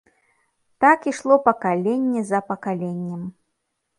Так 0.85 0.99
ішло 1.11 1.35
пакаленне 1.49 2.21
за 2.31 2.39
пакаленнем. 2.49 3.21